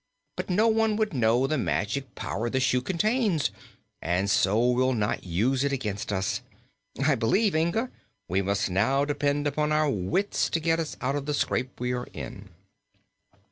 [0.35, 3.51] But no one could know the magic power the shoe contains
[4.01, 6.41] and so will not use it against us.
[7.05, 7.91] I believe, Inga,
[8.27, 11.93] we must now depend upon our wits to get us out of the scrape we
[11.93, 12.49] are in."